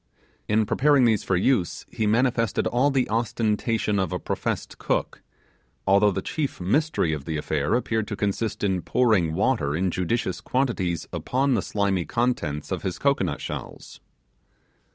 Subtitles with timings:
[0.47, 5.21] In preparing these for use he manifested all the ostentation of a professed cook,
[5.85, 10.41] although the chief mystery of the affair appeared to consist in pouring water in judicious
[10.41, 13.99] quantities upon the slimy contents of his cocoanut shells.